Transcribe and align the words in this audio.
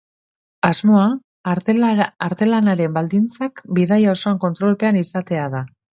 Asmoa 0.67 1.03
artelanaren 1.51 2.95
baldintzak 2.97 3.65
bidaia 3.81 4.17
osoan 4.19 4.41
kontrolpean 4.47 4.99
izatea 5.03 5.45
da. 5.59 5.63